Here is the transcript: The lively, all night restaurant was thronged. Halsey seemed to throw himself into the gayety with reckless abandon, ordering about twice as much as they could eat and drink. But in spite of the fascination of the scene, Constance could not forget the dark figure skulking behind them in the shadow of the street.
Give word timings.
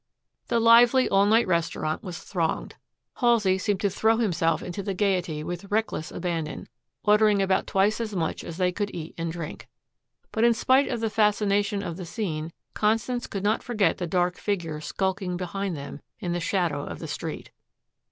The 0.47 0.59
lively, 0.59 1.07
all 1.07 1.27
night 1.27 1.45
restaurant 1.45 2.01
was 2.03 2.17
thronged. 2.17 2.73
Halsey 3.17 3.59
seemed 3.59 3.81
to 3.81 3.89
throw 3.91 4.17
himself 4.17 4.63
into 4.63 4.81
the 4.81 4.95
gayety 4.95 5.43
with 5.43 5.69
reckless 5.69 6.11
abandon, 6.11 6.67
ordering 7.03 7.39
about 7.39 7.67
twice 7.67 8.01
as 8.01 8.15
much 8.15 8.43
as 8.43 8.57
they 8.57 8.71
could 8.71 8.89
eat 8.95 9.13
and 9.15 9.31
drink. 9.31 9.69
But 10.31 10.43
in 10.43 10.55
spite 10.55 10.87
of 10.89 11.01
the 11.01 11.11
fascination 11.11 11.83
of 11.83 11.97
the 11.97 12.05
scene, 12.07 12.51
Constance 12.73 13.27
could 13.27 13.43
not 13.43 13.61
forget 13.61 13.99
the 13.99 14.07
dark 14.07 14.37
figure 14.39 14.81
skulking 14.81 15.37
behind 15.37 15.77
them 15.77 16.01
in 16.17 16.31
the 16.33 16.39
shadow 16.39 16.83
of 16.83 16.97
the 16.97 17.07
street. 17.07 17.51